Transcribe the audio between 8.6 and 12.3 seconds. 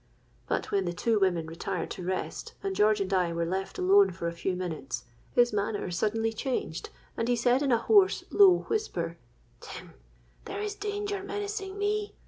whisper, 'Tim, there is danger menacing me.